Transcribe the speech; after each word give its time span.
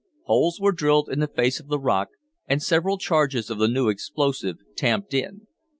Holes 0.23 0.59
were 0.59 0.71
drilled 0.71 1.09
in 1.09 1.19
the 1.19 1.27
face 1.27 1.59
of 1.59 1.67
the 1.67 1.77
rock, 1.77 2.07
and 2.47 2.63
several 2.63 2.97
charges 2.97 3.51
of 3.51 3.59
the 3.59 3.67
new 3.67 3.87
explosive 3.87 4.57
tamped 4.75 5.13
in. 5.13 5.45